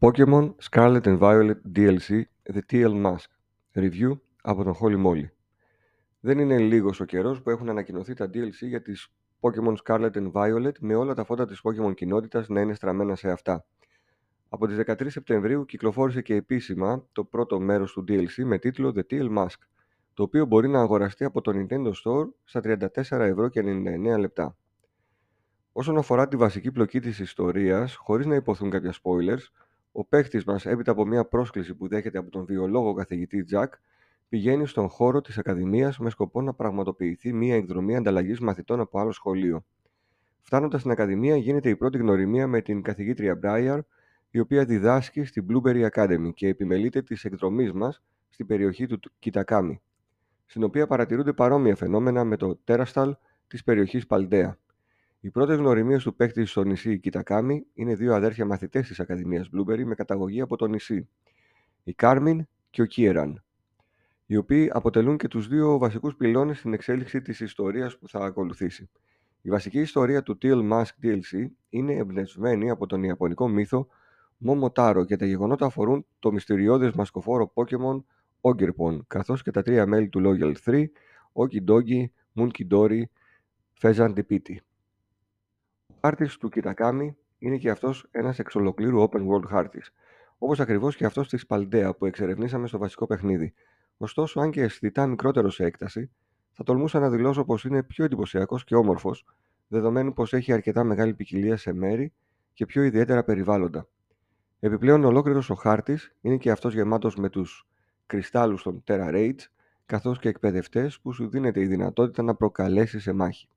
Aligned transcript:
Pokémon 0.00 0.54
Scarlet 0.58 1.06
and 1.06 1.18
Violet 1.18 1.58
DLC 1.76 2.24
The 2.52 2.60
TL 2.70 2.94
Mask 3.04 3.28
Review 3.74 4.18
από 4.42 4.64
τον 4.64 4.74
Holy 4.80 5.04
Moly 5.06 5.24
Δεν 6.20 6.38
είναι 6.38 6.58
λίγος 6.58 7.00
ο 7.00 7.04
καιρός 7.04 7.42
που 7.42 7.50
έχουν 7.50 7.68
ανακοινωθεί 7.68 8.14
τα 8.14 8.24
DLC 8.24 8.50
για 8.60 8.82
τις 8.82 9.08
Pokémon 9.40 9.74
Scarlet 9.84 10.10
and 10.12 10.32
Violet 10.32 10.72
με 10.80 10.94
όλα 10.94 11.14
τα 11.14 11.24
φώτα 11.24 11.46
της 11.46 11.60
Pokémon 11.64 11.94
κοινότητας 11.94 12.48
να 12.48 12.60
είναι 12.60 12.74
στραμμένα 12.74 13.14
σε 13.14 13.30
αυτά. 13.30 13.66
Από 14.48 14.66
τις 14.66 14.76
13 14.76 15.06
Σεπτεμβρίου 15.06 15.64
κυκλοφόρησε 15.64 16.22
και 16.22 16.34
επίσημα 16.34 17.06
το 17.12 17.24
πρώτο 17.24 17.60
μέρος 17.60 17.92
του 17.92 18.04
DLC 18.08 18.44
με 18.44 18.58
τίτλο 18.58 18.92
The 18.96 19.02
TL 19.10 19.38
Mask, 19.38 19.58
το 20.14 20.22
οποίο 20.22 20.46
μπορεί 20.46 20.68
να 20.68 20.80
αγοραστεί 20.80 21.24
από 21.24 21.40
το 21.40 21.52
Nintendo 21.54 21.92
Store 22.04 22.28
στα 22.44 22.60
34 22.64 22.86
ευρώ 23.10 23.48
και 23.48 23.62
99 23.64 24.18
λεπτά. 24.18 24.56
Όσον 25.72 25.98
αφορά 25.98 26.28
τη 26.28 26.36
βασική 26.36 26.70
πλοκή 26.70 27.00
της 27.00 27.18
ιστορίας, 27.18 27.94
χωρίς 27.94 28.26
να 28.26 28.34
υποθούν 28.34 28.70
κάποια 28.70 28.92
spoilers, 28.92 29.63
ο 29.96 30.04
παίχτης 30.04 30.44
μας, 30.44 30.66
έπειτα 30.66 30.90
από 30.90 31.06
μια 31.06 31.24
πρόσκληση 31.24 31.74
που 31.74 31.88
δέχεται 31.88 32.18
από 32.18 32.30
τον 32.30 32.44
βιολόγο 32.44 32.92
καθηγητή 32.92 33.44
Τζακ, 33.44 33.74
πηγαίνει 34.28 34.66
στον 34.66 34.88
χώρο 34.88 35.20
της 35.20 35.38
Ακαδημίας 35.38 35.98
με 35.98 36.10
σκοπό 36.10 36.42
να 36.42 36.54
πραγματοποιηθεί 36.54 37.32
μια 37.32 37.54
εκδρομή 37.54 37.96
ανταλλαγής 37.96 38.40
μαθητών 38.40 38.80
από 38.80 38.98
άλλο 38.98 39.12
σχολείο. 39.12 39.64
Φτάνοντας 40.40 40.80
στην 40.80 40.92
Ακαδημία, 40.92 41.36
γίνεται 41.36 41.68
η 41.68 41.76
πρώτη 41.76 41.98
γνωριμία 41.98 42.46
με 42.46 42.60
την 42.60 42.82
καθηγήτρια 42.82 43.34
Μπράιαρ, 43.34 43.80
η 44.30 44.38
οποία 44.38 44.64
διδάσκει 44.64 45.24
στην 45.24 45.46
Blueberry 45.48 45.88
Academy 45.90 46.30
και 46.34 46.48
επιμελείται 46.48 47.02
της 47.02 47.24
εκδρομής 47.24 47.72
μας 47.72 48.02
στην 48.28 48.46
περιοχή 48.46 48.86
του 48.86 49.00
Κιτακάμι, 49.18 49.82
στην 50.46 50.62
οποία 50.62 50.86
παρατηρούνται 50.86 51.32
παρόμοια 51.32 51.76
φαινόμενα 51.76 52.24
με 52.24 52.36
το 52.36 52.56
τέρασταλ 52.56 53.16
της 53.46 53.64
περιοχής 53.64 54.06
Παλντέα. 54.06 54.58
Οι 55.24 55.30
πρώτε 55.30 55.54
γνωριμίες 55.54 56.02
του 56.02 56.14
παίκτη 56.14 56.44
στο 56.44 56.64
νησί 56.64 56.98
Κιτακάμι 56.98 57.66
είναι 57.74 57.94
δύο 57.94 58.14
αδέρφια 58.14 58.44
μαθητές 58.44 58.88
της 58.88 59.00
Ακαδημίας 59.00 59.48
Blueberry 59.52 59.84
με 59.84 59.94
καταγωγή 59.94 60.40
από 60.40 60.56
το 60.56 60.66
νησί, 60.66 61.08
η 61.84 61.92
Κάρμιν 61.94 62.46
και 62.70 62.82
ο 62.82 62.84
Κίεραν, 62.84 63.44
οι 64.26 64.36
οποίοι 64.36 64.70
αποτελούν 64.72 65.16
και 65.16 65.28
τους 65.28 65.48
δύο 65.48 65.78
βασικούς 65.78 66.16
πυλώνες 66.16 66.58
στην 66.58 66.72
εξέλιξη 66.72 67.22
της 67.22 67.40
ιστορίας 67.40 67.98
που 67.98 68.08
θα 68.08 68.18
ακολουθήσει. 68.18 68.90
Η 69.42 69.50
βασική 69.50 69.80
ιστορία 69.80 70.22
του 70.22 70.38
Teal 70.42 70.70
Mask 70.72 70.90
DLC 71.02 71.46
είναι 71.68 71.92
εμπνευσμένη 71.92 72.70
από 72.70 72.86
τον 72.86 73.02
Ιαπωνικό 73.02 73.48
μύθο 73.48 73.86
Momotaro 74.46 75.02
και 75.06 75.16
τα 75.16 75.26
γεγονότα 75.26 75.66
αφορούν 75.66 76.06
το 76.18 76.32
μυστηριώδες 76.32 76.92
μασκοφόρο 76.92 77.52
Pokémon 77.54 78.02
Ogerpon, 78.40 78.98
καθώς 79.06 79.42
και 79.42 79.50
τα 79.50 79.62
τρία 79.62 79.86
μέλη 79.86 80.08
του 80.08 80.22
Loyal 80.24 80.54
3, 80.64 80.84
Okidogi, 81.32 82.04
Munkidori, 82.34 83.02
Pheasant 83.80 84.14
Pity 84.30 84.56
χάρτη 86.04 86.38
του 86.38 86.48
Κιτακάμι 86.48 87.16
είναι 87.38 87.56
και 87.56 87.70
αυτός 87.70 88.06
ένας 88.10 88.38
εξ 88.38 88.54
ολοκλήρου 88.54 89.08
open 89.08 89.26
world 89.28 89.44
χάρτη, 89.46 89.82
όπως 90.38 90.60
ακριβώς 90.60 90.96
και 90.96 91.04
αυτός 91.04 91.28
της 91.28 91.46
Παλντέα 91.46 91.94
που 91.94 92.06
εξερευνήσαμε 92.06 92.66
στο 92.66 92.78
βασικό 92.78 93.06
παιχνίδι. 93.06 93.54
Ωστόσο, 93.96 94.40
αν 94.40 94.50
και 94.50 94.62
αισθητά 94.62 95.06
μικρότερο 95.06 95.50
σε 95.50 95.64
έκταση, 95.64 96.10
θα 96.52 96.64
τολμούσα 96.64 96.98
να 96.98 97.10
δηλώσω 97.10 97.44
πως 97.44 97.64
είναι 97.64 97.82
πιο 97.82 98.04
εντυπωσιακός 98.04 98.64
και 98.64 98.74
όμορφος, 98.74 99.24
δεδομένου 99.68 100.12
πως 100.12 100.32
έχει 100.32 100.52
αρκετά 100.52 100.84
μεγάλη 100.84 101.14
ποικιλία 101.14 101.56
σε 101.56 101.72
μέρη 101.72 102.12
και 102.52 102.66
πιο 102.66 102.82
ιδιαίτερα 102.82 103.24
περιβάλλοντα. 103.24 103.88
Επιπλέον, 104.60 105.04
ολόκληρος 105.04 105.50
ο 105.50 105.54
χάρτης 105.54 106.14
είναι 106.20 106.36
και 106.36 106.50
αυτός 106.50 106.74
γεμάτος 106.74 107.16
με 107.16 107.28
τους 107.28 107.66
κρυστάλλους 108.06 108.62
των 108.62 108.82
Terra 108.86 109.14
Rage, 109.14 109.46
καθώς 109.86 110.18
και 110.18 110.28
εκπαιδευτές 110.28 111.00
που 111.00 111.12
σου 111.12 111.28
δίνεται 111.28 111.60
η 111.60 111.66
δυνατότητα 111.66 112.22
να 112.22 112.34
προκαλέσεις 112.34 113.02
σε 113.02 113.12
μάχη. 113.12 113.48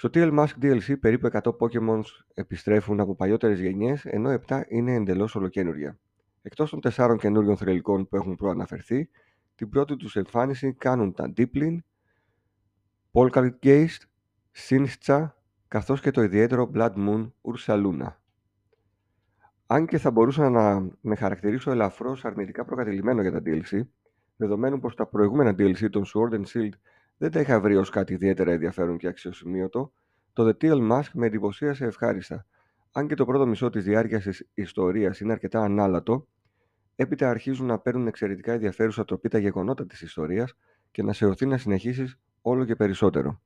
Στο 0.00 0.10
TL 0.14 0.38
Mask 0.38 0.50
DLC 0.62 1.00
περίπου 1.00 1.28
100 1.32 1.40
Pokémon 1.40 2.00
επιστρέφουν 2.34 3.00
από 3.00 3.14
παλιότερες 3.14 3.60
γενιές, 3.60 4.04
ενώ 4.04 4.38
7 4.46 4.62
είναι 4.68 4.94
εντελώς 4.94 5.34
ολοκένουργια. 5.34 5.98
Εκτός 6.42 6.70
των 6.70 6.80
4 6.82 7.16
καινούριων 7.18 7.56
θρελικών 7.56 8.08
που 8.08 8.16
έχουν 8.16 8.36
προαναφερθεί, 8.36 9.08
την 9.54 9.68
πρώτη 9.68 9.96
τους 9.96 10.16
εμφάνιση 10.16 10.74
κάνουν 10.74 11.12
τα 11.12 11.32
Dipplin, 11.36 11.76
Polkadgeist, 13.12 14.00
Sinstcha, 14.68 15.30
καθώς 15.68 16.00
και 16.00 16.10
το 16.10 16.22
ιδιαίτερο 16.22 16.70
Blood 16.74 16.94
Moon 16.94 17.30
Ursaluna. 17.42 18.14
Αν 19.66 19.86
και 19.86 19.98
θα 19.98 20.10
μπορούσα 20.10 20.50
να 20.50 20.90
με 21.00 21.14
χαρακτηρίσω 21.14 21.70
ελαφρώς 21.70 22.24
αρνητικά 22.24 22.64
προκατηλημένο 22.64 23.22
για 23.22 23.32
τα 23.32 23.42
DLC, 23.44 23.80
δεδομένου 24.36 24.78
πως 24.78 24.94
τα 24.94 25.06
προηγούμενα 25.06 25.50
DLC 25.50 25.90
των 25.90 26.04
Sword 26.04 26.34
and 26.34 26.44
Shield 26.44 26.72
δεν 27.20 27.30
τα 27.30 27.40
είχα 27.40 27.60
βρει 27.60 27.76
ως 27.76 27.90
κάτι 27.90 28.12
ιδιαίτερα 28.12 28.52
ενδιαφέρον 28.52 28.96
και 28.96 29.06
αξιοσημείωτο, 29.06 29.92
το 30.32 30.48
The 30.48 30.64
Teal 30.64 30.90
Mask 30.90 31.10
με 31.12 31.26
εντυπωσίασε 31.26 31.84
ευχάριστα. 31.84 32.46
Αν 32.92 33.08
και 33.08 33.14
το 33.14 33.24
πρώτο 33.24 33.46
μισό 33.46 33.70
της 33.70 33.84
διάρκειας 33.84 34.22
της 34.22 34.48
ιστορίας 34.54 35.20
είναι 35.20 35.32
αρκετά 35.32 35.60
ανάλατο, 35.60 36.28
έπειτα 36.96 37.30
αρχίζουν 37.30 37.66
να 37.66 37.78
παίρνουν 37.78 38.06
εξαιρετικά 38.06 38.52
ενδιαφέρουσα 38.52 39.04
τροπή 39.04 39.28
τα 39.28 39.38
γεγονότα 39.38 39.86
της 39.86 40.00
ιστορίας 40.00 40.56
και 40.90 41.02
να 41.02 41.12
σε 41.12 41.26
οθεί 41.26 41.46
να 41.46 41.58
συνεχίσεις 41.58 42.18
όλο 42.42 42.64
και 42.64 42.76
περισσότερο. 42.76 43.40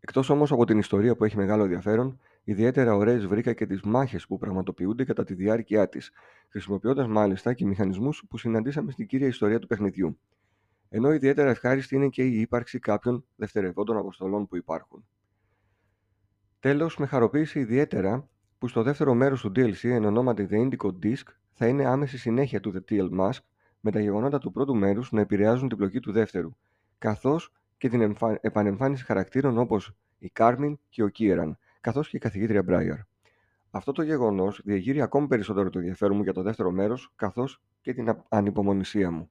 Εκτός 0.00 0.30
όμως 0.30 0.52
από 0.52 0.64
την 0.64 0.78
ιστορία 0.78 1.16
που 1.16 1.24
έχει 1.24 1.36
μεγάλο 1.36 1.62
ενδιαφέρον, 1.62 2.20
ιδιαίτερα 2.44 2.94
ωραίες 2.94 3.26
βρήκα 3.26 3.52
και 3.52 3.66
τις 3.66 3.80
μάχες 3.82 4.26
που 4.26 4.38
πραγματοποιούνται 4.38 5.04
κατά 5.04 5.24
τη 5.24 5.34
διάρκεια 5.34 5.88
της, 5.88 6.10
χρησιμοποιώντας 6.48 7.06
μάλιστα 7.06 7.52
και 7.52 7.66
μηχανισμούς 7.66 8.24
που 8.28 8.38
συναντήσαμε 8.38 8.90
στην 8.90 9.06
κύρια 9.06 9.26
ιστορία 9.26 9.58
του 9.58 9.66
παιχνιδιού 9.66 10.18
ενώ 10.88 11.12
ιδιαίτερα 11.12 11.50
ευχάριστη 11.50 11.94
είναι 11.94 12.08
και 12.08 12.24
η 12.24 12.40
ύπαρξη 12.40 12.78
κάποιων 12.78 13.24
δευτερευόντων 13.36 13.96
αποστολών 13.96 14.46
που 14.46 14.56
υπάρχουν. 14.56 15.06
Τέλος, 16.60 16.96
με 16.96 17.06
χαροποίησε 17.06 17.60
ιδιαίτερα 17.60 18.28
που 18.58 18.68
στο 18.68 18.82
δεύτερο 18.82 19.14
μέρος 19.14 19.40
του 19.40 19.52
DLC 19.56 19.88
εν 19.88 20.04
ονόματι 20.04 20.48
The 20.50 20.54
Indigo 20.54 20.90
Disc 21.02 21.24
θα 21.52 21.66
είναι 21.66 21.86
άμεση 21.86 22.18
συνέχεια 22.18 22.60
του 22.60 22.72
The 22.74 22.92
TL 22.92 23.10
Mask 23.20 23.38
με 23.80 23.90
τα 23.90 24.00
γεγονότα 24.00 24.38
του 24.38 24.50
πρώτου 24.50 24.74
μέρους 24.74 25.12
να 25.12 25.20
επηρεάζουν 25.20 25.68
την 25.68 25.76
πλοκή 25.76 26.00
του 26.00 26.12
δεύτερου, 26.12 26.56
καθώς 26.98 27.52
και 27.76 27.88
την 27.88 28.00
εμφα... 28.00 28.38
επανεμφάνιση 28.40 29.04
χαρακτήρων 29.04 29.58
όπως 29.58 29.96
η 30.18 30.30
Κάρμιν 30.30 30.78
και 30.88 31.02
ο 31.02 31.08
Κίεραν, 31.08 31.58
καθώς 31.80 32.08
και 32.08 32.16
η 32.16 32.20
καθηγήτρια 32.20 32.62
Μπράιαρ. 32.62 32.98
Αυτό 33.70 33.92
το 33.92 34.02
γεγονός 34.02 34.60
διεγείρει 34.64 35.02
ακόμη 35.02 35.26
περισσότερο 35.26 35.70
το 35.70 35.78
ενδιαφέρον 35.78 36.16
μου 36.16 36.22
για 36.22 36.32
το 36.32 36.42
δεύτερο 36.42 36.70
μέρος, 36.70 37.12
καθώς 37.16 37.62
και 37.80 37.94
την 37.94 38.24
ανυπομονησία 38.28 39.10
μου. 39.10 39.30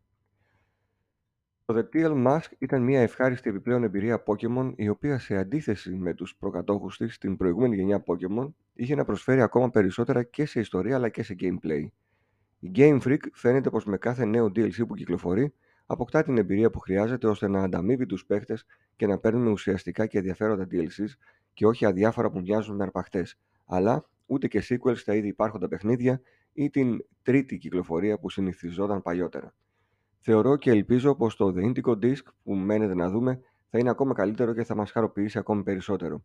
Το 1.66 1.74
The 1.78 1.96
TL 1.96 2.26
Mask 2.26 2.52
ήταν 2.58 2.82
μια 2.82 3.02
ευχάριστη 3.02 3.50
επιπλέον 3.50 3.84
εμπειρία 3.84 4.24
Pokémon 4.26 4.74
η 4.76 4.90
οποία 4.90 5.20
σε 5.20 5.36
αντίθεση 5.36 5.96
με 5.96 6.14
τους 6.14 6.36
προκατόχους 6.36 6.98
της 6.98 7.16
στην 7.16 7.38
προηγούμενη 7.38 7.76
γενιά 7.76 8.04
Pokémon 8.06 8.54
είχε 8.74 8.96
να 8.96 9.06
προσφέρει 9.06 9.42
ακόμα 9.42 9.70
περισσότερα 9.70 10.24
και 10.24 10.46
σε 10.46 10.60
ιστορία 10.60 10.96
αλλά 10.96 11.10
και 11.10 11.24
σε 11.24 11.36
gameplay. 11.40 11.88
Η 12.60 12.72
Game 12.76 13.02
Freak 13.02 13.20
φαίνεται 13.34 13.70
πως 13.70 13.86
με 13.86 13.98
κάθε 13.98 14.26
νέο 14.26 14.46
DLC 14.46 14.88
που 14.88 14.96
κυκλοφορεί 14.96 15.54
αποκτά 15.86 16.24
την 16.24 16.38
εμπειρία 16.38 16.70
που 16.70 16.80
χρειάζεται 16.80 17.28
ώστε 17.28 17.48
να 17.48 17.64
ανταμείβει 17.64 18.06
τους 18.06 18.26
παίχτες 18.26 18.66
και 18.96 19.08
να 19.08 19.18
παίρνουν 19.18 19.48
ουσιαστικά 19.48 20.06
και 20.06 20.18
ενδιαφέροντα 20.18 20.68
DLCs 20.72 21.14
και 21.54 21.66
όχι 21.66 21.86
αδιάφορα 21.86 22.32
που 22.32 22.40
μοιάζουν 22.40 22.76
με 22.76 22.84
αρπαχτές, 22.84 23.38
αλλά 23.66 24.10
ούτε 24.26 24.48
και 24.48 24.64
sequels 24.70 24.98
στα 24.98 25.16
ήδη 25.16 25.28
υπάρχοντα 25.28 25.68
παιχνίδια 25.68 26.22
ή 26.54 26.70
την 26.70 27.06
τρίτη 27.22 27.58
κυκλοφορία 27.58 28.20
που 28.20 28.30
συνηθιζόταν 28.30 29.02
παλιότερα. 29.02 29.54
Θεωρώ 30.28 30.56
και 30.56 30.72
ελπίζω 30.72 31.16
πως 31.16 31.36
το 31.36 31.54
The 31.56 31.60
Indigo 31.60 31.92
Disc 31.92 32.22
που 32.44 32.54
μένετε 32.54 32.96
να 32.96 33.10
δούμε 33.10 33.40
θα 33.70 33.78
είναι 33.78 33.90
ακόμα 33.90 34.14
καλύτερο 34.14 34.54
και 34.54 34.64
θα 34.64 34.76
μας 34.76 34.92
χαροποιήσει 34.92 35.38
ακόμη 35.38 35.64
περισσότερο. 35.64 36.24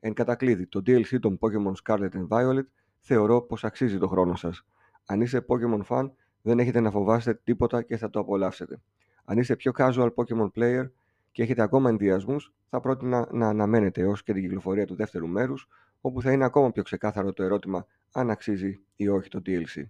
Εν 0.00 0.12
κατακλείδη, 0.12 0.66
το 0.66 0.82
DLC 0.86 1.18
των 1.20 1.38
Pokemon 1.40 1.72
Scarlet 1.84 2.08
and 2.08 2.28
Violet 2.28 2.66
θεωρώ 2.98 3.42
πως 3.42 3.64
αξίζει 3.64 3.98
το 3.98 4.08
χρόνο 4.08 4.34
σας. 4.34 4.66
Αν 5.06 5.20
είσαι 5.20 5.44
Pokemon 5.48 5.80
fan, 5.88 6.10
δεν 6.42 6.58
έχετε 6.58 6.80
να 6.80 6.90
φοβάστε 6.90 7.34
τίποτα 7.44 7.82
και 7.82 7.96
θα 7.96 8.10
το 8.10 8.20
απολαύσετε. 8.20 8.80
Αν 9.24 9.38
είστε 9.38 9.56
πιο 9.56 9.72
casual 9.78 10.08
Pokemon 10.14 10.48
player 10.54 10.90
και 11.32 11.42
έχετε 11.42 11.62
ακόμα 11.62 11.88
ενδιασμούς, 11.88 12.54
θα 12.68 12.80
πρότεινα 12.80 13.28
να 13.32 13.48
αναμένετε 13.48 14.00
έως 14.00 14.22
και 14.22 14.32
την 14.32 14.42
κυκλοφορία 14.42 14.86
του 14.86 14.94
δεύτερου 14.94 15.28
μέρους, 15.28 15.68
όπου 16.00 16.22
θα 16.22 16.32
είναι 16.32 16.44
ακόμα 16.44 16.70
πιο 16.70 16.82
ξεκάθαρο 16.82 17.32
το 17.32 17.42
ερώτημα 17.42 17.86
αν 18.12 18.30
αξίζει 18.30 18.80
ή 18.96 19.08
όχι 19.08 19.28
το 19.28 19.42
DLC. 19.46 19.82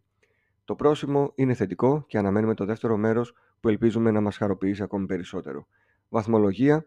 Το 0.65 0.75
πρόσημο 0.75 1.33
είναι 1.35 1.55
θετικό 1.55 2.05
και 2.07 2.19
αναμένουμε 2.19 2.55
το 2.55 2.65
δεύτερο 2.65 2.97
μέρος 2.97 3.35
που 3.63 3.69
ελπίζουμε 3.69 4.11
να 4.11 4.21
μας 4.21 4.37
χαροποιήσει 4.37 4.83
ακόμη 4.83 5.07
περισσότερο. 5.07 5.67
Βαθμολογία 6.09 6.87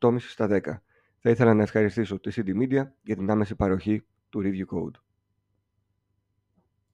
8,5 0.00 0.16
στα 0.18 0.48
10. 0.50 0.60
Θα 1.18 1.30
ήθελα 1.30 1.54
να 1.54 1.62
ευχαριστήσω 1.62 2.20
τη 2.20 2.30
CD 2.34 2.62
Media 2.62 2.86
για 3.02 3.16
την 3.16 3.30
άμεση 3.30 3.54
παροχή 3.54 4.04
του 4.28 4.40
Review 4.44 4.76
Code. 4.76 5.00